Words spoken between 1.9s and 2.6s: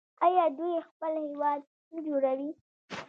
نه جوړوي؟